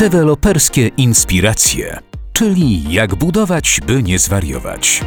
Deweloperskie 0.00 0.88
inspiracje, 0.88 1.98
czyli 2.32 2.92
jak 2.92 3.14
budować, 3.14 3.80
by 3.86 4.02
nie 4.02 4.18
zwariować. 4.18 5.04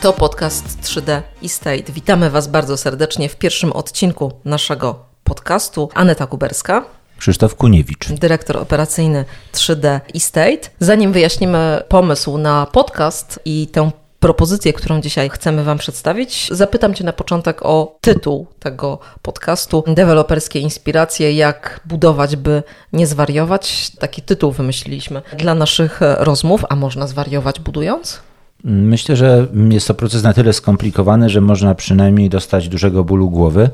To 0.00 0.12
podcast 0.12 0.64
3D 0.82 1.22
Estate. 1.44 1.92
Witamy 1.92 2.30
Was 2.30 2.48
bardzo 2.48 2.76
serdecznie 2.76 3.28
w 3.28 3.36
pierwszym 3.36 3.72
odcinku 3.72 4.32
naszego 4.44 5.04
podcastu. 5.24 5.88
Aneta 5.94 6.26
Kuberska. 6.26 6.84
Krzysztof 7.18 7.54
Kuniewicz. 7.54 8.08
Dyrektor 8.08 8.56
operacyjny 8.56 9.24
3D 9.52 10.00
Estate. 10.14 10.70
Zanim 10.80 11.12
wyjaśnimy 11.12 11.82
pomysł 11.88 12.38
na 12.38 12.66
podcast 12.66 13.40
i 13.44 13.66
tę 13.66 13.90
propozycję, 14.20 14.72
którą 14.72 15.00
dzisiaj 15.00 15.28
chcemy 15.28 15.64
Wam 15.64 15.78
przedstawić, 15.78 16.48
zapytam 16.52 16.94
Cię 16.94 17.04
na 17.04 17.12
początek 17.12 17.62
o 17.62 17.98
tytuł 18.00 18.46
tego 18.58 18.98
podcastu. 19.22 19.84
Deweloperskie 19.86 20.60
inspiracje, 20.60 21.32
jak 21.32 21.80
budować, 21.84 22.36
by 22.36 22.62
nie 22.92 23.06
zwariować. 23.06 23.90
Taki 23.98 24.22
tytuł 24.22 24.52
wymyśliliśmy 24.52 25.22
dla 25.38 25.54
naszych 25.54 26.00
rozmów, 26.18 26.64
a 26.68 26.76
można 26.76 27.06
zwariować 27.06 27.60
budując? 27.60 28.20
Myślę, 28.64 29.16
że 29.16 29.46
jest 29.70 29.88
to 29.88 29.94
proces 29.94 30.22
na 30.22 30.32
tyle 30.34 30.52
skomplikowany, 30.52 31.28
że 31.28 31.40
można 31.40 31.74
przynajmniej 31.74 32.28
dostać 32.28 32.68
dużego 32.68 33.04
bólu 33.04 33.30
głowy. 33.30 33.70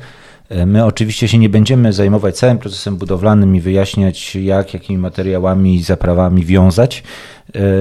My 0.67 0.85
oczywiście 0.85 1.29
się 1.29 1.39
nie 1.39 1.49
będziemy 1.49 1.93
zajmować 1.93 2.37
całym 2.37 2.59
procesem 2.59 2.97
budowlanym 2.97 3.57
i 3.57 3.61
wyjaśniać, 3.61 4.37
jak, 4.37 4.75
jakimi 4.75 4.99
materiałami 4.99 5.75
i 5.75 5.83
zaprawami 5.83 6.45
wiązać. 6.45 7.03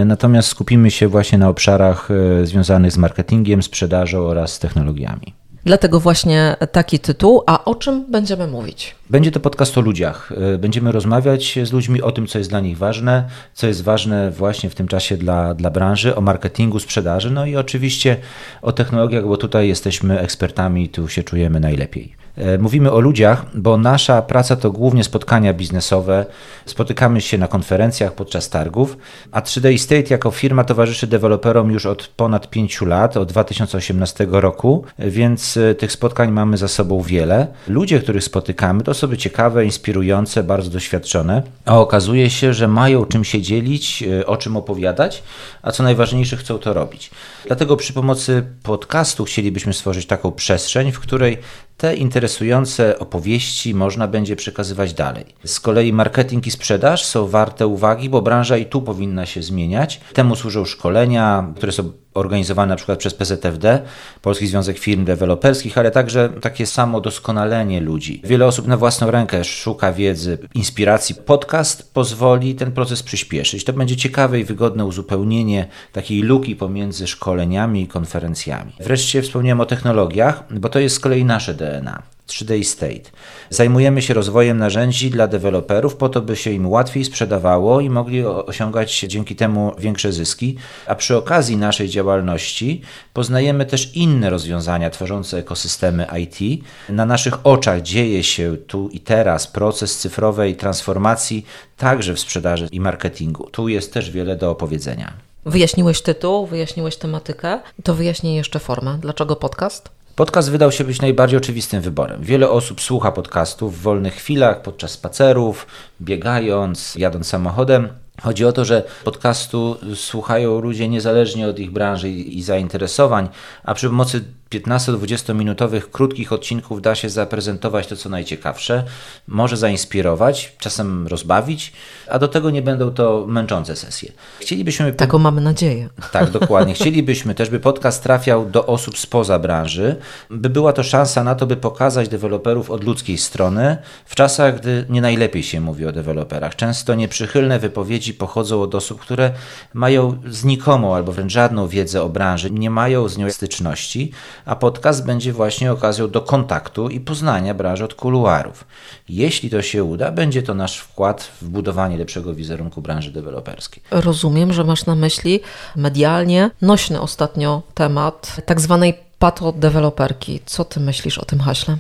Natomiast 0.06 0.48
skupimy 0.48 0.92
się 0.92 1.08
właśnie 1.08 1.38
na 1.38 1.50
obszarach 1.50 2.10
e, 2.12 2.46
związanych 2.46 2.92
z 2.92 2.98
marketingiem, 2.98 3.64
sprzedażą 3.64 4.20
oraz 4.20 4.60
technologiami. 4.60 5.34
Dlatego 5.66 6.00
właśnie 6.00 6.56
taki 6.72 7.00
tytuł. 7.00 7.44
A 7.46 7.66
o 7.66 7.76
czym 7.76 8.12
będziemy 8.12 8.48
mówić? 8.48 8.96
Będzie 9.14 9.32
to 9.32 9.40
podcast 9.40 9.78
o 9.78 9.82
ludziach. 9.82 10.32
E, 10.54 10.58
będziemy 10.58 10.92
rozmawiać 10.92 11.60
z 11.64 11.74
ludźmi 11.74 12.02
o 12.02 12.12
tym, 12.12 12.28
co 12.28 12.38
jest 12.38 12.50
dla 12.50 12.60
nich 12.60 12.78
ważne, 12.78 13.30
co 13.54 13.68
jest 13.68 13.84
ważne 13.84 14.32
właśnie 14.32 14.70
w 14.70 14.76
tym 14.76 14.88
czasie 14.88 15.18
dla, 15.18 15.54
dla 15.54 15.70
branży, 15.70 16.16
o 16.16 16.22
marketingu, 16.22 16.80
sprzedaży, 16.80 17.32
no 17.32 17.46
i 17.46 17.56
oczywiście 17.56 18.18
o 18.62 18.72
technologiach, 18.72 19.28
bo 19.28 19.38
tutaj 19.38 19.68
jesteśmy 19.68 20.20
ekspertami, 20.20 20.90
tu 20.90 21.08
się 21.08 21.24
czujemy 21.24 21.60
najlepiej. 21.60 22.24
E, 22.38 22.58
mówimy 22.58 22.92
o 22.92 23.00
ludziach, 23.00 23.46
bo 23.56 23.78
nasza 23.78 24.22
praca 24.22 24.56
to 24.56 24.72
głównie 24.72 25.04
spotkania 25.04 25.54
biznesowe. 25.54 26.26
Spotykamy 26.66 27.22
się 27.22 27.38
na 27.38 27.48
konferencjach 27.48 28.14
podczas 28.14 28.50
targów, 28.50 28.98
a 29.32 29.42
3D 29.42 29.74
Estate 29.74 30.04
jako 30.10 30.32
firma 30.32 30.64
towarzyszy 30.64 31.08
deweloperom 31.08 31.72
już 31.72 31.86
od 31.86 32.08
ponad 32.08 32.50
5 32.50 32.82
lat, 32.82 33.18
od 33.18 33.30
2018 33.30 34.28
roku, 34.30 34.86
więc 35.00 35.58
e, 35.58 35.76
tych 35.76 35.92
spotkań 35.92 36.32
mamy 36.32 36.58
za 36.58 36.68
sobą 36.68 37.02
wiele. 37.02 37.48
Ludzie, 37.68 38.00
których 38.00 38.24
spotykamy, 38.24 38.84
to 38.84 38.94
osoby 39.04 39.18
ciekawe, 39.18 39.66
inspirujące, 39.66 40.44
bardzo 40.44 40.70
doświadczone, 40.70 41.44
a 41.66 41.80
okazuje 41.80 42.30
się, 42.30 42.54
że 42.54 42.68
mają 42.68 43.06
czym 43.06 43.24
się 43.24 43.42
dzielić, 43.42 44.04
e, 44.04 44.26
o 44.26 44.38
czym 44.38 44.58
opowiadać, 44.58 45.24
a 45.62 45.72
co 45.72 45.84
najważniejsze, 45.84 46.38
chcą 46.38 46.58
to 46.60 46.74
robić. 46.74 47.12
Dlatego 47.48 47.78
przy 47.78 47.94
pomocy 47.94 48.44
podcastu 48.64 49.26
chcielibyśmy 49.26 49.74
stworzyć 49.74 50.06
taką 50.06 50.32
przestrzeń, 50.32 50.92
w 50.92 51.00
której 51.00 51.38
te 51.78 51.96
interesujące 51.96 53.00
opowieści 53.00 53.76
można 53.76 54.08
będzie 54.08 54.36
przekazywać 54.36 54.94
dalej. 54.94 55.26
Z 55.46 55.60
kolei 55.60 55.94
marketing 55.94 56.48
i 56.48 56.52
sprzedaż 56.52 57.06
są 57.06 57.28
warte 57.28 57.68
uwagi, 57.68 58.10
bo 58.10 58.22
branża 58.22 58.58
i 58.58 58.66
tu 58.66 58.82
powinna 58.82 59.26
się 59.26 59.42
zmieniać. 59.42 60.02
Temu 60.14 60.36
służą 60.36 60.66
szkolenia, 60.66 61.54
które 61.56 61.72
są 61.72 61.92
organizowane 62.14 62.70
na 62.70 62.76
przykład 62.76 63.00
przez 63.00 63.14
PZFD, 63.14 63.82
Polski 64.22 64.48
Związek 64.48 64.78
Firm 64.78 65.06
Deweloperskich, 65.06 65.78
ale 65.78 65.92
także 65.92 66.30
takie 66.42 66.66
samo 66.66 67.02
doskonalenie 67.02 67.82
ludzi. 67.82 68.22
Wiele 68.24 68.46
osób 68.46 68.68
na 68.68 68.78
własną 68.78 69.12
rękę 69.12 69.44
szuka 69.44 69.94
wiedzy, 69.94 70.38
inspiracji. 70.56 71.16
Podcast 71.16 71.94
pozwoli 71.94 72.56
ten 72.56 72.72
proces 72.72 73.04
przyspieszyć. 73.04 73.64
To 73.64 73.74
będzie 73.74 73.98
ciekawe 73.98 74.40
i 74.40 74.44
wygodne 74.44 74.86
uzupełnienie 74.86 75.68
takiej 75.92 76.22
luki 76.22 76.56
pomiędzy 76.56 77.08
szkoleniami 77.08 77.82
i 77.82 77.88
konferencjami. 77.88 78.74
Wreszcie 78.80 79.22
wspomniałem 79.22 79.62
o 79.62 79.66
technologiach, 79.66 80.44
bo 80.60 80.70
to 80.70 80.80
jest 80.80 80.96
z 80.96 81.00
kolei 81.00 81.26
nasze 81.26 81.54
DNA. 81.54 82.13
3D 82.28 82.64
State. 82.64 83.10
Zajmujemy 83.50 84.02
się 84.02 84.14
rozwojem 84.14 84.58
narzędzi 84.58 85.10
dla 85.10 85.28
deweloperów 85.28 85.96
po 85.96 86.10
to, 86.10 86.22
by 86.22 86.36
się 86.36 86.52
im 86.52 86.70
łatwiej 86.70 87.06
sprzedawało 87.06 87.82
i 87.82 87.90
mogli 87.90 88.26
osiągać 88.26 89.00
dzięki 89.00 89.36
temu 89.36 89.72
większe 89.78 90.12
zyski, 90.12 90.58
a 90.88 90.96
przy 90.96 91.18
okazji 91.18 91.58
naszej 91.58 91.90
działalności 91.90 92.82
poznajemy 93.14 93.66
też 93.66 93.96
inne 93.96 94.30
rozwiązania 94.30 94.90
tworzące 94.90 95.38
ekosystemy 95.38 96.08
IT. 96.22 96.64
Na 96.90 97.06
naszych 97.06 97.48
oczach 97.48 97.82
dzieje 97.82 98.24
się 98.24 98.58
tu 98.68 98.90
i 98.90 99.00
teraz 99.00 99.48
proces 99.48 99.98
cyfrowej 99.98 100.56
transformacji 100.56 101.46
także 101.78 102.14
w 102.14 102.20
sprzedaży 102.20 102.68
i 102.72 102.80
marketingu. 102.80 103.50
Tu 103.50 103.68
jest 103.68 103.94
też 103.94 104.12
wiele 104.12 104.36
do 104.36 104.52
opowiedzenia. 104.52 105.14
Wyjaśniłeś 105.46 106.02
tytuł, 106.02 106.48
wyjaśniłeś 106.48 106.96
tematykę, 106.96 107.60
to 107.84 107.94
wyjaśnię 107.94 108.36
jeszcze 108.36 108.60
formę. 108.60 108.98
Dlaczego 109.02 109.36
podcast? 109.36 109.90
Podcast 110.16 110.52
wydał 110.52 110.72
się 110.72 110.84
być 110.84 111.02
najbardziej 111.02 111.38
oczywistym 111.38 111.82
wyborem. 111.82 112.24
Wiele 112.24 112.50
osób 112.50 112.82
słucha 112.82 113.12
podcastów 113.12 113.80
w 113.80 113.82
wolnych 113.82 114.16
chwilach, 114.16 114.62
podczas 114.62 114.92
spacerów, 114.92 115.68
biegając, 116.02 116.96
jadąc 116.96 117.28
samochodem. 117.28 117.88
Chodzi 118.22 118.46
o 118.46 118.52
to, 118.52 118.66
że 118.66 118.84
podcastu 119.04 119.78
słuchają 119.96 120.60
ludzie 120.60 120.88
niezależnie 120.90 121.48
od 121.48 121.60
ich 121.60 121.72
branży 121.72 122.10
i 122.10 122.44
zainteresowań, 122.44 123.30
a 123.64 123.74
przy 123.74 123.88
pomocy 123.88 124.24
15-20 124.54 125.36
minutowych 125.36 125.92
krótkich 125.92 126.34
odcinków 126.34 126.82
da 126.82 126.96
się 126.96 127.10
zaprezentować 127.10 127.88
to, 127.88 127.96
co 127.96 128.10
najciekawsze, 128.10 128.84
może 129.28 129.58
zainspirować, 129.58 130.56
czasem 130.60 131.08
rozbawić, 131.08 131.74
a 132.10 132.20
do 132.20 132.28
tego 132.28 132.50
nie 132.50 132.62
będą 132.62 132.92
to 132.92 133.26
męczące 133.28 133.76
sesje. 133.76 134.12
Chcielibyśmy. 134.40 134.94
Taką 134.94 135.20
mamy 135.20 135.42
nadzieję. 135.42 135.90
Tak, 136.12 136.30
dokładnie. 136.30 136.74
Chcielibyśmy 136.74 137.36
też, 137.36 137.50
by 137.50 137.60
podcast 137.60 138.04
trafiał 138.04 138.46
do 138.46 138.66
osób 138.66 138.98
spoza 138.98 139.40
branży, 139.40 139.96
by 140.30 140.50
była 140.50 140.74
to 140.74 140.84
szansa 140.84 141.24
na 141.24 141.36
to, 141.36 141.48
by 141.48 141.56
pokazać 141.56 142.10
deweloperów 142.10 142.72
od 142.72 142.84
ludzkiej 142.84 143.18
strony 143.18 143.78
w 144.06 144.16
czasach, 144.16 144.60
gdy 144.60 144.86
nie 144.90 145.02
najlepiej 145.02 145.44
się 145.44 145.62
mówi 145.62 145.86
o 145.86 145.92
deweloperach. 145.92 146.56
Często 146.56 146.96
nieprzychylne 146.96 147.60
wypowiedzi 147.60 148.14
pochodzą 148.14 148.62
od 148.62 148.76
osób, 148.76 149.00
które 149.00 149.32
mają 149.74 150.22
znikomą 150.28 150.96
albo 150.96 151.12
wręcz 151.12 151.32
żadną 151.32 151.68
wiedzę 151.68 152.04
o 152.04 152.10
branży, 152.10 152.52
nie 152.52 152.70
mają 152.70 153.08
z 153.08 153.18
nią 153.18 153.32
styczności 153.32 154.12
a 154.46 154.56
podcast 154.56 155.06
będzie 155.06 155.34
właśnie 155.34 155.72
okazją 155.72 156.10
do 156.10 156.22
kontaktu 156.22 156.90
i 156.90 157.00
poznania 157.00 157.54
branży 157.54 157.86
od 157.86 157.94
kuluarów. 157.94 158.66
Jeśli 159.10 159.50
to 159.50 159.62
się 159.62 159.84
uda, 159.84 160.12
będzie 160.12 160.44
to 160.44 160.54
nasz 160.54 160.78
wkład 160.78 161.32
w 161.42 161.50
budowanie 161.50 161.98
lepszego 161.98 162.34
wizerunku 162.34 162.82
branży 162.82 163.12
deweloperskiej. 163.12 163.84
Rozumiem, 163.92 164.54
że 164.54 164.64
masz 164.64 164.86
na 164.86 164.96
myśli 164.96 165.40
medialnie 165.76 166.52
nośny 166.62 167.02
ostatnio 167.02 167.62
temat 167.74 168.42
tak 168.46 168.62
zwanej 168.62 168.94
patodeweloperki. 169.20 170.40
Co 170.46 170.66
ty 170.66 170.80
myślisz 170.80 171.18
o 171.18 171.26
tym 171.26 171.40
haśle? 171.40 171.78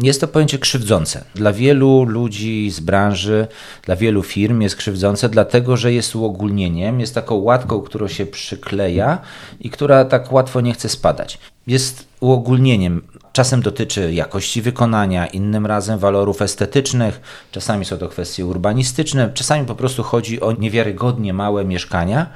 Jest 0.00 0.20
to 0.20 0.28
pojęcie 0.28 0.58
krzywdzące. 0.58 1.24
Dla 1.34 1.52
wielu 1.52 2.04
ludzi 2.04 2.70
z 2.70 2.80
branży, 2.80 3.46
dla 3.82 3.96
wielu 3.96 4.22
firm 4.22 4.60
jest 4.60 4.76
krzywdzące, 4.76 5.28
dlatego 5.28 5.76
że 5.76 5.92
jest 5.92 6.16
uogólnieniem, 6.16 7.00
jest 7.00 7.14
taką 7.14 7.34
łatką, 7.34 7.80
którą 7.80 8.08
się 8.08 8.26
przykleja 8.26 9.18
i 9.60 9.70
która 9.70 10.04
tak 10.04 10.32
łatwo 10.32 10.60
nie 10.60 10.72
chce 10.72 10.88
spadać. 10.88 11.38
Jest 11.66 12.04
uogólnieniem. 12.20 13.02
Czasem 13.32 13.62
dotyczy 13.62 14.12
jakości 14.12 14.62
wykonania, 14.62 15.26
innym 15.26 15.66
razem 15.66 15.98
walorów 15.98 16.42
estetycznych, 16.42 17.20
czasami 17.52 17.84
są 17.84 17.96
to 17.96 18.08
kwestie 18.08 18.46
urbanistyczne, 18.46 19.30
czasami 19.34 19.66
po 19.66 19.74
prostu 19.74 20.02
chodzi 20.02 20.40
o 20.40 20.52
niewiarygodnie 20.52 21.32
małe 21.32 21.64
mieszkania, 21.64 22.26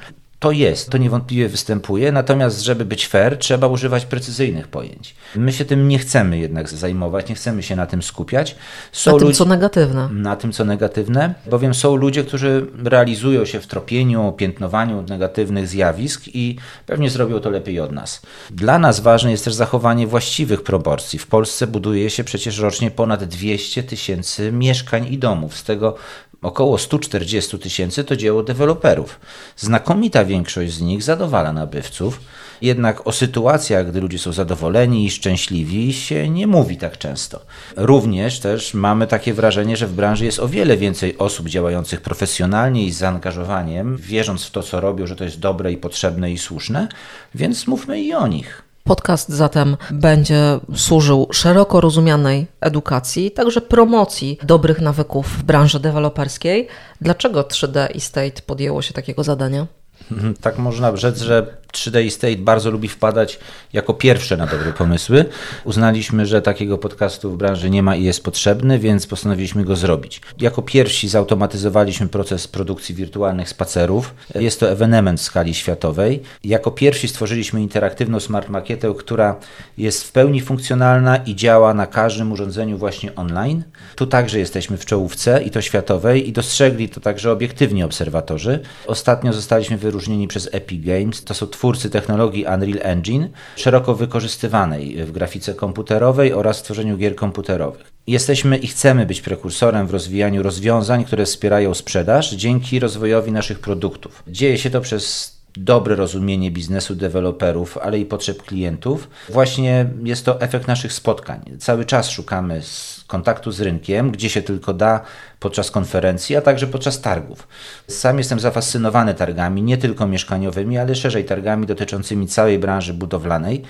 to 0.41 0.51
jest, 0.51 0.89
to 0.89 0.97
niewątpliwie 0.97 1.49
występuje, 1.49 2.11
natomiast 2.11 2.61
żeby 2.61 2.85
być 2.85 3.07
fair, 3.07 3.37
trzeba 3.37 3.67
używać 3.67 4.05
precyzyjnych 4.05 4.67
pojęć. 4.67 5.15
My 5.35 5.53
się 5.53 5.65
tym 5.65 5.87
nie 5.87 5.99
chcemy 5.99 6.37
jednak 6.37 6.69
zajmować, 6.69 7.29
nie 7.29 7.35
chcemy 7.35 7.63
się 7.63 7.75
na 7.75 7.85
tym 7.85 8.01
skupiać. 8.03 8.55
Są 8.91 9.11
na 9.11 9.19
tym, 9.19 9.33
co 9.33 9.45
negatywne. 9.45 10.09
Na 10.11 10.35
tym, 10.35 10.51
co 10.51 10.65
negatywne, 10.65 11.33
bowiem 11.49 11.73
są 11.73 11.95
ludzie, 11.95 12.23
którzy 12.23 12.67
realizują 12.83 13.45
się 13.45 13.59
w 13.59 13.67
tropieniu, 13.67 14.33
piętnowaniu 14.37 15.01
negatywnych 15.01 15.67
zjawisk 15.67 16.23
i 16.27 16.57
pewnie 16.85 17.09
zrobią 17.09 17.39
to 17.39 17.49
lepiej 17.49 17.79
od 17.79 17.91
nas. 17.91 18.21
Dla 18.51 18.79
nas 18.79 18.99
ważne 18.99 19.31
jest 19.31 19.45
też 19.45 19.53
zachowanie 19.53 20.07
właściwych 20.07 20.63
proporcji. 20.63 21.19
W 21.19 21.27
Polsce 21.27 21.67
buduje 21.67 22.09
się 22.09 22.23
przecież 22.23 22.57
rocznie 22.57 22.91
ponad 22.91 23.23
200 23.23 23.83
tysięcy 23.83 24.51
mieszkań 24.51 25.07
i 25.13 25.17
domów, 25.17 25.57
z 25.57 25.63
tego 25.63 25.95
około 26.41 26.77
140 26.77 27.59
tysięcy 27.59 28.03
to 28.03 28.15
dzieło 28.15 28.43
deweloperów. 28.43 29.19
Znakomita 29.57 30.25
większość 30.25 30.73
z 30.73 30.81
nich 30.81 31.03
zadowala 31.03 31.53
nabywców, 31.53 32.21
jednak 32.61 33.07
o 33.07 33.11
sytuacjach, 33.11 33.89
gdy 33.89 34.01
ludzie 34.01 34.19
są 34.19 34.33
zadowoleni 34.33 35.05
i 35.05 35.11
szczęśliwi, 35.11 35.93
się 35.93 36.29
nie 36.29 36.47
mówi 36.47 36.77
tak 36.77 36.97
często. 36.97 37.41
Również 37.75 38.39
też 38.39 38.73
mamy 38.73 39.07
takie 39.07 39.33
wrażenie, 39.33 39.77
że 39.77 39.87
w 39.87 39.93
branży 39.93 40.25
jest 40.25 40.39
o 40.39 40.47
wiele 40.47 40.77
więcej 40.77 41.17
osób 41.17 41.47
działających 41.47 42.01
profesjonalnie 42.01 42.85
i 42.85 42.91
z 42.91 42.97
zaangażowaniem, 42.97 43.97
wierząc 43.97 44.45
w 44.45 44.51
to, 44.51 44.63
co 44.63 44.81
robią, 44.81 45.07
że 45.07 45.15
to 45.15 45.23
jest 45.23 45.39
dobre 45.39 45.71
i 45.71 45.77
potrzebne 45.77 46.31
i 46.31 46.37
słuszne, 46.37 46.87
więc 47.35 47.67
mówmy 47.67 48.01
i 48.01 48.13
o 48.13 48.27
nich. 48.27 48.70
Podcast 48.83 49.29
zatem 49.29 49.77
będzie 49.91 50.59
służył 50.75 51.27
szeroko 51.31 51.81
rozumianej 51.81 52.47
edukacji, 52.61 53.31
także 53.31 53.61
promocji 53.61 54.37
dobrych 54.43 54.81
nawyków 54.81 55.27
w 55.27 55.43
branży 55.43 55.79
deweloperskiej. 55.79 56.67
Dlaczego 57.01 57.41
3D 57.41 57.87
Estate 57.95 58.41
podjęło 58.45 58.81
się 58.81 58.93
takiego 58.93 59.23
zadania? 59.23 59.67
Tak 60.41 60.57
można 60.57 60.95
rzec, 60.95 61.21
że 61.21 61.57
3D 61.71 62.07
Estate 62.07 62.35
bardzo 62.35 62.71
lubi 62.71 62.87
wpadać 62.87 63.39
jako 63.73 63.93
pierwsze 63.93 64.37
na 64.37 64.47
dobre 64.47 64.73
pomysły. 64.73 65.25
Uznaliśmy, 65.63 66.25
że 66.25 66.41
takiego 66.41 66.77
podcastu 66.77 67.31
w 67.31 67.37
branży 67.37 67.69
nie 67.69 67.83
ma 67.83 67.95
i 67.95 68.03
jest 68.03 68.23
potrzebny, 68.23 68.79
więc 68.79 69.07
postanowiliśmy 69.07 69.65
go 69.65 69.75
zrobić. 69.75 70.21
Jako 70.39 70.61
pierwsi 70.61 71.09
zautomatyzowaliśmy 71.09 72.07
proces 72.07 72.47
produkcji 72.47 72.95
wirtualnych 72.95 73.49
spacerów. 73.49 74.13
Jest 74.35 74.59
to 74.59 74.71
ewenement 74.71 75.19
w 75.19 75.23
skali 75.23 75.53
światowej. 75.53 76.21
Jako 76.43 76.71
pierwsi 76.71 77.07
stworzyliśmy 77.07 77.61
interaktywną 77.61 78.19
smart 78.19 78.49
makietę, 78.49 78.93
która 78.97 79.35
jest 79.77 80.03
w 80.03 80.11
pełni 80.11 80.41
funkcjonalna 80.41 81.17
i 81.17 81.35
działa 81.35 81.73
na 81.73 81.87
każdym 81.87 82.31
urządzeniu 82.31 82.77
właśnie 82.77 83.15
online. 83.15 83.63
Tu 83.95 84.07
także 84.07 84.39
jesteśmy 84.39 84.77
w 84.77 84.85
czołówce 84.85 85.43
i 85.43 85.51
to 85.51 85.61
światowej 85.61 86.29
i 86.29 86.31
dostrzegli 86.31 86.89
to 86.89 86.99
także 86.99 87.31
obiektywni 87.31 87.83
obserwatorzy. 87.83 88.59
Ostatnio 88.87 89.33
zostaliśmy 89.33 89.77
wyróżnieni 89.77 90.27
przez 90.27 90.49
Epic 90.51 90.85
Games. 90.85 91.23
To 91.23 91.33
są 91.33 91.47
twórcy 91.61 91.89
technologii 91.89 92.45
Unreal 92.45 92.79
Engine, 92.81 93.29
szeroko 93.55 93.95
wykorzystywanej 93.95 95.05
w 95.05 95.11
grafice 95.11 95.53
komputerowej 95.53 96.33
oraz 96.33 96.63
tworzeniu 96.63 96.97
gier 96.97 97.15
komputerowych. 97.15 97.91
Jesteśmy 98.07 98.57
i 98.57 98.67
chcemy 98.67 99.05
być 99.05 99.21
prekursorem 99.21 99.87
w 99.87 99.91
rozwijaniu 99.91 100.43
rozwiązań, 100.43 101.05
które 101.05 101.25
wspierają 101.25 101.73
sprzedaż 101.73 102.31
dzięki 102.31 102.79
rozwojowi 102.79 103.31
naszych 103.31 103.59
produktów. 103.59 104.23
Dzieje 104.27 104.57
się 104.57 104.69
to 104.69 104.81
przez 104.81 105.40
dobre 105.57 105.95
rozumienie 105.95 106.51
biznesu 106.51 106.95
deweloperów, 106.95 107.77
ale 107.77 107.99
i 107.99 108.05
potrzeb 108.05 108.43
klientów. 108.43 109.09
Właśnie 109.29 109.89
jest 110.03 110.25
to 110.25 110.41
efekt 110.41 110.67
naszych 110.67 110.93
spotkań. 110.93 111.41
Cały 111.59 111.85
czas 111.85 112.09
szukamy 112.09 112.61
kontaktu 113.07 113.51
z 113.51 113.61
rynkiem, 113.61 114.11
gdzie 114.11 114.29
się 114.29 114.41
tylko 114.41 114.73
da, 114.73 115.01
podczas 115.39 115.71
konferencji, 115.71 116.35
a 116.35 116.41
także 116.41 116.67
podczas 116.67 117.01
targów. 117.01 117.47
Sam 117.87 118.17
jestem 118.17 118.39
zafascynowany 118.39 119.13
targami, 119.13 119.63
nie 119.63 119.77
tylko 119.77 120.07
mieszkaniowymi, 120.07 120.77
ale 120.77 120.95
szerzej 120.95 121.25
targami 121.25 121.65
dotyczącymi 121.65 122.27
całej 122.27 122.59
branży 122.59 122.93
budowlanej. 122.93 123.61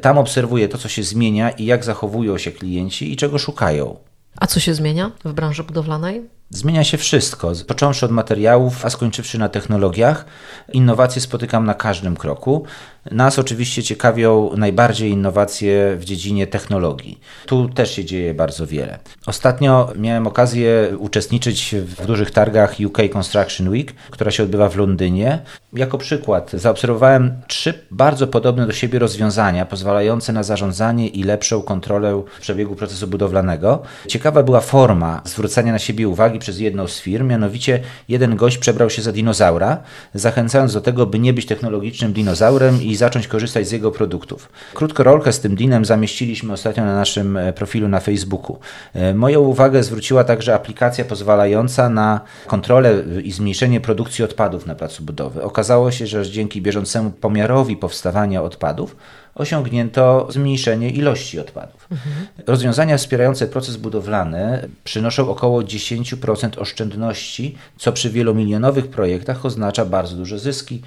Tam 0.00 0.18
obserwuję 0.18 0.68
to, 0.68 0.78
co 0.78 0.88
się 0.88 1.02
zmienia 1.02 1.50
i 1.50 1.64
jak 1.64 1.84
zachowują 1.84 2.38
się 2.38 2.52
klienci 2.52 3.12
i 3.12 3.16
czego 3.16 3.38
szukają. 3.38 3.96
A 4.36 4.46
co 4.46 4.60
się 4.60 4.74
zmienia 4.74 5.10
w 5.24 5.32
branży 5.32 5.64
budowlanej? 5.64 6.22
Zmienia 6.54 6.84
się 6.84 6.98
wszystko, 6.98 7.52
począwszy 7.66 8.06
od 8.06 8.12
materiałów, 8.12 8.86
a 8.86 8.90
skończywszy 8.90 9.38
na 9.38 9.48
technologiach. 9.48 10.24
Innowacje 10.72 11.22
spotykam 11.22 11.66
na 11.66 11.74
każdym 11.74 12.16
kroku. 12.16 12.64
Nas 13.10 13.38
oczywiście 13.38 13.82
ciekawią 13.82 14.50
najbardziej 14.56 15.10
innowacje 15.10 15.96
w 15.96 16.04
dziedzinie 16.04 16.46
technologii. 16.46 17.20
Tu 17.46 17.68
też 17.68 17.94
się 17.96 18.04
dzieje 18.04 18.34
bardzo 18.34 18.66
wiele. 18.66 18.98
Ostatnio 19.26 19.92
miałem 19.96 20.26
okazję 20.26 20.96
uczestniczyć 20.98 21.74
w 21.74 22.06
dużych 22.06 22.30
targach 22.30 22.74
UK 22.86 22.98
Construction 23.12 23.68
Week, 23.68 23.92
która 24.10 24.30
się 24.30 24.42
odbywa 24.42 24.68
w 24.68 24.76
Londynie. 24.76 25.38
Jako 25.72 25.98
przykład 25.98 26.50
zaobserwowałem 26.54 27.40
trzy 27.46 27.74
bardzo 27.90 28.26
podobne 28.26 28.66
do 28.66 28.72
siebie 28.72 28.98
rozwiązania 28.98 29.66
pozwalające 29.66 30.32
na 30.32 30.42
zarządzanie 30.42 31.08
i 31.08 31.22
lepszą 31.22 31.62
kontrolę 31.62 32.22
przebiegu 32.40 32.76
procesu 32.76 33.06
budowlanego. 33.06 33.82
Ciekawa 34.08 34.42
była 34.42 34.60
forma 34.60 35.22
zwrócenia 35.24 35.72
na 35.72 35.78
siebie 35.78 36.08
uwagi 36.08 36.38
przez 36.42 36.58
jedną 36.60 36.88
z 36.88 37.00
firm, 37.00 37.28
mianowicie 37.28 37.80
jeden 38.08 38.36
gość 38.36 38.58
przebrał 38.58 38.90
się 38.90 39.02
za 39.02 39.12
dinozaura, 39.12 39.82
zachęcając 40.14 40.72
do 40.72 40.80
tego, 40.80 41.06
by 41.06 41.18
nie 41.18 41.32
być 41.32 41.46
technologicznym 41.46 42.12
dinozaurem 42.12 42.82
i 42.82 42.96
zacząć 42.96 43.28
korzystać 43.28 43.68
z 43.68 43.72
jego 43.72 43.90
produktów. 43.90 44.48
Krótko 44.74 45.02
rolkę 45.02 45.32
z 45.32 45.40
tym 45.40 45.56
dinem 45.56 45.84
zamieściliśmy 45.84 46.52
ostatnio 46.52 46.84
na 46.84 46.94
naszym 46.94 47.36
e, 47.36 47.52
profilu 47.52 47.88
na 47.88 48.00
Facebooku. 48.00 48.58
E, 48.94 49.14
moją 49.14 49.40
uwagę 49.40 49.82
zwróciła 49.82 50.24
także 50.24 50.54
aplikacja 50.54 51.04
pozwalająca 51.04 51.88
na 51.88 52.20
kontrolę 52.46 53.02
i 53.22 53.32
zmniejszenie 53.32 53.80
produkcji 53.80 54.24
odpadów 54.24 54.66
na 54.66 54.74
placu 54.74 55.02
budowy. 55.02 55.42
Okazało 55.42 55.90
się, 55.90 56.06
że 56.06 56.30
dzięki 56.30 56.62
bieżącemu 56.62 57.10
pomiarowi 57.10 57.76
powstawania 57.76 58.42
odpadów 58.42 58.96
osiągnięto 59.34 60.26
zmniejszenie 60.30 60.90
ilości 60.90 61.40
odpadów. 61.40 61.88
Mhm. 61.90 62.26
Rozwiązania 62.46 62.96
wspierające 62.96 63.46
proces 63.46 63.76
budowlany 63.76 64.68
przynoszą 64.84 65.30
około 65.30 65.62
10% 65.62 66.60
oszczędności, 66.60 67.56
co 67.76 67.92
przy 67.92 68.10
wielomilionowych 68.10 68.88
projektach 68.88 69.46
oznacza 69.46 69.84
bardzo 69.84 70.16
duże 70.16 70.38
zyski. 70.38 70.82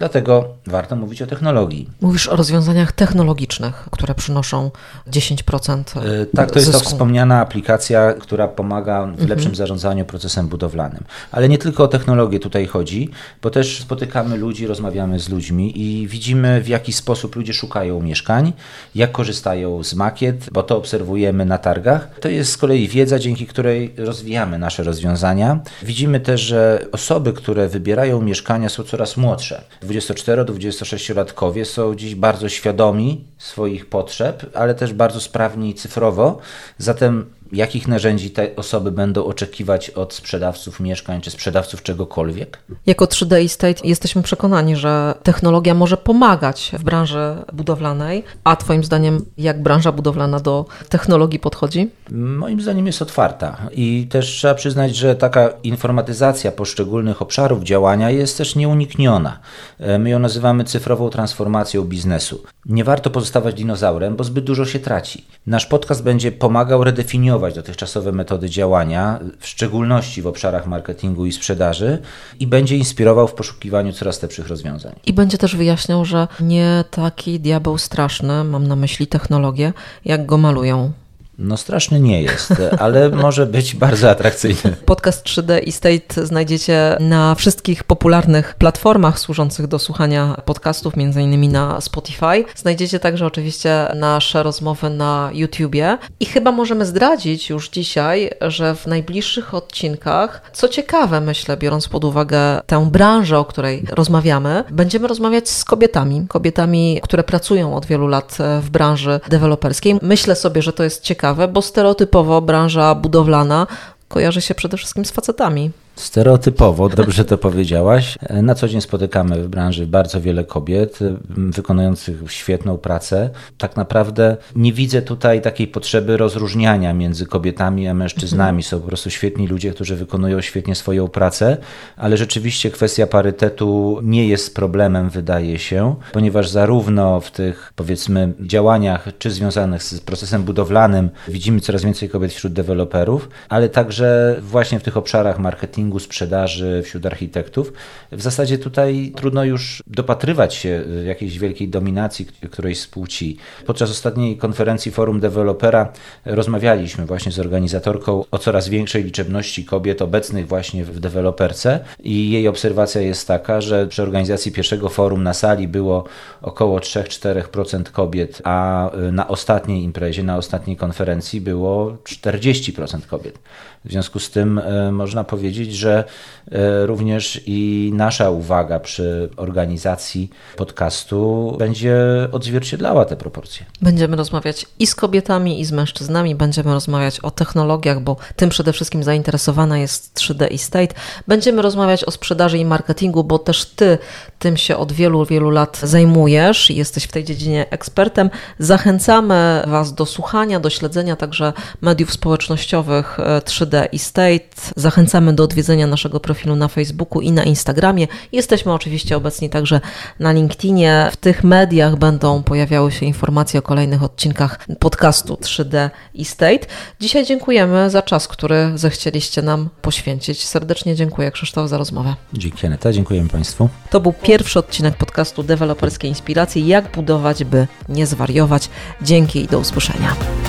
Dlatego 0.00 0.44
warto 0.66 0.96
mówić 0.96 1.22
o 1.22 1.26
technologii. 1.26 1.88
Mówisz 2.00 2.28
o 2.28 2.36
rozwiązaniach 2.36 2.92
technologicznych, 2.92 3.88
które 3.90 4.14
przynoszą 4.14 4.70
10%. 5.10 6.04
Yy, 6.04 6.26
tak, 6.36 6.50
to 6.50 6.58
jest 6.58 6.72
to 6.72 6.80
wspomniana 6.80 7.40
aplikacja, 7.40 8.12
która 8.12 8.48
pomaga 8.48 9.06
w 9.06 9.20
lepszym 9.20 9.36
mhm. 9.36 9.54
zarządzaniu 9.54 10.04
procesem 10.04 10.48
budowlanym. 10.48 11.04
Ale 11.32 11.48
nie 11.48 11.58
tylko 11.58 11.84
o 11.84 11.88
technologię 11.88 12.40
tutaj 12.40 12.66
chodzi, 12.66 13.10
bo 13.42 13.50
też 13.50 13.80
spotykamy 13.80 14.36
ludzi, 14.36 14.66
rozmawiamy 14.66 15.20
z 15.20 15.28
ludźmi 15.28 15.80
i 15.80 16.08
widzimy, 16.08 16.60
w 16.62 16.68
jaki 16.68 16.92
sposób 16.92 17.36
ludzie 17.36 17.54
szukają 17.54 18.02
mieszkań, 18.02 18.52
jak 18.94 19.12
korzystają 19.12 19.84
z 19.84 19.94
makiet, 19.94 20.50
bo 20.52 20.62
to 20.62 20.76
obserwujemy 20.76 21.44
na 21.44 21.58
targach. 21.58 22.18
To 22.20 22.28
jest 22.28 22.52
z 22.52 22.56
kolei 22.56 22.88
wiedza, 22.88 23.18
dzięki 23.18 23.46
której 23.46 23.94
rozwijamy 23.96 24.58
nasze 24.58 24.82
rozwiązania. 24.82 25.60
Widzimy 25.82 26.20
też, 26.20 26.40
że 26.40 26.86
osoby, 26.92 27.32
które 27.32 27.68
wybierają 27.68 28.22
mieszkania, 28.22 28.68
są 28.68 28.82
coraz 28.82 29.16
młodsze 29.16 29.64
24-26-latkowie 29.90 31.64
są 31.64 31.94
dziś 31.94 32.14
bardzo 32.14 32.48
świadomi 32.48 33.24
swoich 33.38 33.86
potrzeb, 33.86 34.46
ale 34.54 34.74
też 34.74 34.92
bardzo 34.92 35.20
sprawni 35.20 35.74
cyfrowo. 35.74 36.38
Zatem 36.78 37.30
jakich 37.52 37.88
narzędzi 37.88 38.30
te 38.30 38.56
osoby 38.56 38.92
będą 38.92 39.24
oczekiwać 39.24 39.90
od 39.90 40.14
sprzedawców 40.14 40.80
mieszkań 40.80 41.20
czy 41.20 41.30
sprzedawców 41.30 41.82
czegokolwiek? 41.82 42.58
Jako 42.86 43.04
3D 43.04 43.44
Estate 43.44 43.88
jesteśmy 43.88 44.22
przekonani, 44.22 44.76
że 44.76 45.14
technologia 45.22 45.74
może 45.74 45.96
pomagać 45.96 46.72
w 46.78 46.82
branży 46.82 47.36
budowlanej. 47.52 48.24
A 48.44 48.56
Twoim 48.56 48.84
zdaniem, 48.84 49.24
jak 49.38 49.62
branża 49.62 49.92
budowlana 49.92 50.40
do 50.40 50.64
technologii 50.88 51.38
podchodzi? 51.38 51.90
Moim 52.10 52.60
zdaniem 52.60 52.86
jest 52.86 53.02
otwarta 53.02 53.56
i 53.72 54.06
też 54.10 54.26
trzeba 54.26 54.54
przyznać, 54.54 54.96
że 54.96 55.16
taka 55.16 55.48
informatyzacja 55.62 56.52
poszczególnych 56.52 57.22
obszarów 57.22 57.62
działania 57.62 58.10
jest 58.10 58.38
też 58.38 58.56
nieunikniona. 58.56 59.38
E, 59.78 59.98
my 59.98 60.10
ją 60.10 60.18
nazywamy 60.18 60.64
cyfrową 60.64 61.10
transformacją 61.10 61.82
biznesu. 61.82 62.42
Nie 62.66 62.84
warto 62.84 63.10
pozostawać 63.10 63.54
dinozaurem, 63.54 64.16
bo 64.16 64.24
zbyt 64.24 64.44
dużo 64.44 64.64
się 64.64 64.78
traci. 64.78 65.24
Nasz 65.46 65.66
podcast 65.66 66.02
będzie 66.02 66.32
pomagał 66.32 66.84
redefiniować 66.84 67.39
dotychczasowe 67.54 68.12
metody 68.12 68.50
działania, 68.50 69.18
w 69.38 69.46
szczególności 69.46 70.22
w 70.22 70.26
obszarach 70.26 70.66
marketingu 70.66 71.26
i 71.26 71.32
sprzedaży, 71.32 71.98
i 72.40 72.46
będzie 72.46 72.76
inspirował 72.76 73.28
w 73.28 73.34
poszukiwaniu 73.34 73.92
coraz 73.92 74.22
lepszych 74.22 74.48
rozwiązań. 74.48 74.94
I 75.06 75.12
będzie 75.12 75.38
też 75.38 75.56
wyjaśniał, 75.56 76.04
że 76.04 76.28
nie 76.40 76.84
taki 76.90 77.40
diabeł 77.40 77.78
straszny, 77.78 78.44
mam 78.44 78.66
na 78.66 78.76
myśli 78.76 79.06
technologię, 79.06 79.72
jak 80.04 80.26
go 80.26 80.38
malują 80.38 80.92
no 81.40 81.56
straszny 81.56 82.00
nie 82.00 82.22
jest, 82.22 82.52
ale 82.78 83.08
może 83.26 83.46
być 83.46 83.74
bardzo 83.74 84.10
atrakcyjny. 84.10 84.76
Podcast 84.84 85.26
3D 85.26 85.60
i 85.64 85.72
State 85.72 86.26
znajdziecie 86.26 86.96
na 87.00 87.34
wszystkich 87.34 87.84
popularnych 87.84 88.54
platformach 88.54 89.18
służących 89.18 89.66
do 89.66 89.78
słuchania 89.78 90.36
podcastów, 90.44 90.96
między 90.96 91.22
innymi 91.22 91.48
na 91.48 91.80
Spotify. 91.80 92.44
Znajdziecie 92.56 93.00
także 93.00 93.26
oczywiście 93.26 93.86
nasze 93.94 94.42
rozmowy 94.42 94.90
na 94.90 95.30
YouTubie 95.32 95.98
i 96.20 96.26
chyba 96.26 96.52
możemy 96.52 96.86
zdradzić 96.86 97.50
już 97.50 97.68
dzisiaj, 97.68 98.30
że 98.40 98.74
w 98.74 98.86
najbliższych 98.86 99.54
odcinkach, 99.54 100.50
co 100.52 100.68
ciekawe 100.68 101.20
myślę, 101.20 101.56
biorąc 101.56 101.88
pod 101.88 102.04
uwagę 102.04 102.60
tę 102.66 102.90
branżę, 102.90 103.38
o 103.38 103.44
której 103.44 103.84
rozmawiamy, 103.90 104.64
będziemy 104.70 105.08
rozmawiać 105.08 105.48
z 105.48 105.64
kobietami, 105.64 106.26
kobietami, 106.28 107.00
które 107.02 107.24
pracują 107.24 107.76
od 107.76 107.86
wielu 107.86 108.06
lat 108.06 108.38
w 108.60 108.70
branży 108.70 109.20
deweloperskiej. 109.28 109.98
Myślę 110.02 110.36
sobie, 110.36 110.62
że 110.62 110.72
to 110.72 110.84
jest 110.84 111.02
ciekawe 111.02 111.29
ciekawe, 111.30 111.48
bo 111.48 111.62
stereotypowo 111.62 112.40
branża 112.40 112.94
budowlana 112.94 113.66
kojarzy 114.08 114.40
się 114.40 114.54
przede 114.54 114.76
wszystkim 114.76 115.04
z 115.04 115.10
facetami. 115.10 115.70
Stereotypowo, 115.96 116.88
dobrze 116.88 117.24
to 117.24 117.38
powiedziałaś. 117.38 118.18
Na 118.42 118.54
co 118.54 118.68
dzień 118.68 118.80
spotykamy 118.80 119.42
w 119.42 119.48
branży 119.48 119.86
bardzo 119.86 120.20
wiele 120.20 120.44
kobiet 120.44 120.98
wykonujących 121.36 122.32
świetną 122.32 122.78
pracę. 122.78 123.30
Tak 123.58 123.76
naprawdę 123.76 124.36
nie 124.56 124.72
widzę 124.72 125.02
tutaj 125.02 125.42
takiej 125.42 125.66
potrzeby 125.68 126.16
rozróżniania 126.16 126.94
między 126.94 127.26
kobietami 127.26 127.88
a 127.88 127.94
mężczyznami. 127.94 128.62
Są 128.62 128.80
po 128.80 128.86
prostu 128.86 129.10
świetni 129.10 129.46
ludzie, 129.46 129.72
którzy 129.72 129.96
wykonują 129.96 130.40
świetnie 130.40 130.74
swoją 130.74 131.08
pracę, 131.08 131.56
ale 131.96 132.16
rzeczywiście 132.16 132.70
kwestia 132.70 133.06
parytetu 133.06 134.00
nie 134.02 134.28
jest 134.28 134.54
problemem, 134.54 135.10
wydaje 135.10 135.58
się, 135.58 135.94
ponieważ 136.12 136.48
zarówno 136.48 137.20
w 137.20 137.30
tych 137.30 137.72
powiedzmy 137.76 138.32
działaniach, 138.40 139.08
czy 139.18 139.30
związanych 139.30 139.82
z 139.82 140.00
procesem 140.00 140.42
budowlanym, 140.42 141.10
widzimy 141.28 141.60
coraz 141.60 141.84
więcej 141.84 142.08
kobiet 142.08 142.32
wśród 142.32 142.52
deweloperów, 142.52 143.28
ale 143.48 143.68
także 143.68 144.36
właśnie 144.42 144.78
w 144.78 144.82
tych 144.82 144.96
obszarach 144.96 145.38
marketingu 145.38 145.79
marketingu, 145.80 145.98
sprzedaży 145.98 146.82
wśród 146.84 147.06
architektów. 147.06 147.72
W 148.12 148.22
zasadzie 148.22 148.58
tutaj 148.58 149.12
trudno 149.16 149.44
już 149.44 149.82
dopatrywać 149.86 150.54
się 150.54 150.84
jakiejś 151.06 151.38
wielkiej 151.38 151.68
dominacji 151.68 152.26
którejś 152.50 152.80
z 152.80 152.86
płci. 152.86 153.36
Podczas 153.66 153.90
ostatniej 153.90 154.36
konferencji 154.36 154.92
Forum 154.92 155.20
Dewelopera 155.20 155.92
rozmawialiśmy 156.24 157.06
właśnie 157.06 157.32
z 157.32 157.38
organizatorką 157.38 158.24
o 158.30 158.38
coraz 158.38 158.68
większej 158.68 159.04
liczebności 159.04 159.64
kobiet 159.64 160.02
obecnych 160.02 160.48
właśnie 160.48 160.84
w 160.84 161.00
deweloperce 161.00 161.80
i 162.02 162.30
jej 162.30 162.48
obserwacja 162.48 163.00
jest 163.00 163.28
taka, 163.28 163.60
że 163.60 163.86
przy 163.86 164.02
organizacji 164.02 164.52
pierwszego 164.52 164.88
forum 164.88 165.22
na 165.22 165.34
sali 165.34 165.68
było 165.68 166.04
około 166.42 166.78
3-4% 166.78 167.82
kobiet, 167.82 168.42
a 168.44 168.90
na 169.12 169.28
ostatniej 169.28 169.82
imprezie, 169.82 170.22
na 170.22 170.36
ostatniej 170.36 170.76
konferencji 170.76 171.40
było 171.40 171.96
40% 172.04 173.06
kobiet. 173.06 173.38
W 173.84 173.90
związku 173.90 174.18
z 174.18 174.30
tym 174.30 174.58
e, 174.58 174.92
można 174.92 175.24
powiedzieć, 175.24 175.69
że 175.74 176.04
e, 176.52 176.86
również 176.86 177.40
i 177.46 177.90
nasza 177.94 178.30
uwaga 178.30 178.80
przy 178.80 179.28
organizacji 179.36 180.30
podcastu 180.56 181.54
będzie 181.58 181.96
odzwierciedlała 182.32 183.04
te 183.04 183.16
proporcje. 183.16 183.66
Będziemy 183.82 184.16
rozmawiać 184.16 184.66
i 184.78 184.86
z 184.86 184.94
kobietami, 184.94 185.60
i 185.60 185.64
z 185.64 185.72
mężczyznami, 185.72 186.34
będziemy 186.34 186.72
rozmawiać 186.72 187.20
o 187.20 187.30
technologiach, 187.30 188.00
bo 188.00 188.16
tym 188.36 188.50
przede 188.50 188.72
wszystkim 188.72 189.02
zainteresowana 189.02 189.78
jest 189.78 190.14
3D 190.14 190.54
Estate. 190.54 190.94
Będziemy 191.28 191.62
rozmawiać 191.62 192.04
o 192.04 192.10
sprzedaży 192.10 192.58
i 192.58 192.64
marketingu, 192.64 193.24
bo 193.24 193.38
też 193.38 193.64
ty 193.64 193.98
tym 194.38 194.56
się 194.56 194.76
od 194.76 194.92
wielu, 194.92 195.24
wielu 195.24 195.50
lat 195.50 195.80
zajmujesz 195.82 196.70
i 196.70 196.76
jesteś 196.76 197.04
w 197.04 197.12
tej 197.12 197.24
dziedzinie 197.24 197.70
ekspertem. 197.70 198.30
Zachęcamy 198.58 199.62
Was 199.66 199.94
do 199.94 200.06
słuchania, 200.06 200.60
do 200.60 200.70
śledzenia 200.70 201.16
także 201.16 201.52
mediów 201.80 202.12
społecznościowych 202.12 203.18
3D 203.44 203.76
e, 203.76 203.86
i 203.86 203.98
State. 203.98 204.72
Zachęcamy 204.76 205.32
do 205.32 205.44
odwiedzenia 205.44 205.59
naszego 205.86 206.20
profilu 206.20 206.56
na 206.56 206.68
Facebooku 206.68 207.22
i 207.22 207.32
na 207.32 207.44
Instagramie. 207.44 208.06
Jesteśmy 208.32 208.72
oczywiście 208.72 209.16
obecni 209.16 209.50
także 209.50 209.80
na 210.20 210.32
LinkedInie. 210.32 211.08
W 211.12 211.16
tych 211.16 211.44
mediach 211.44 211.96
będą 211.96 212.42
pojawiały 212.42 212.92
się 212.92 213.06
informacje 213.06 213.60
o 213.60 213.62
kolejnych 213.62 214.02
odcinkach 214.02 214.58
podcastu 214.78 215.34
3D 215.34 215.90
i 216.14 216.24
State. 216.24 216.66
Dzisiaj 217.00 217.26
dziękujemy 217.26 217.90
za 217.90 218.02
czas, 218.02 218.28
który 218.28 218.72
zechcieliście 218.74 219.42
nam 219.42 219.68
poświęcić. 219.82 220.46
Serdecznie 220.46 220.94
dziękuję 220.94 221.30
Krzysztof 221.30 221.68
za 221.68 221.78
rozmowę. 221.78 222.14
Dzięki 222.32 222.66
Aneta, 222.66 222.92
dziękujemy 222.92 223.28
Państwu. 223.28 223.68
To 223.90 224.00
był 224.00 224.12
pierwszy 224.12 224.58
odcinek 224.58 224.96
podcastu 224.96 225.42
Deweloperskie 225.42 226.08
Inspiracje. 226.08 226.66
Jak 226.66 226.92
budować, 226.92 227.44
by 227.44 227.66
nie 227.88 228.06
zwariować. 228.06 228.68
Dzięki 229.02 229.44
i 229.44 229.46
do 229.46 229.58
usłyszenia. 229.58 230.39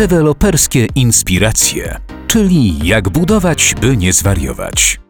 Deweloperskie 0.00 0.86
inspiracje, 0.94 2.00
czyli 2.26 2.86
jak 2.86 3.08
budować, 3.08 3.74
by 3.80 3.96
nie 3.96 4.12
zwariować. 4.12 5.00